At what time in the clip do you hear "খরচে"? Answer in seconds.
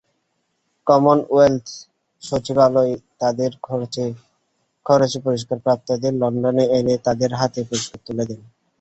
3.65-4.05